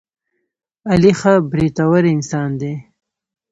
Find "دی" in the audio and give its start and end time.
2.61-2.73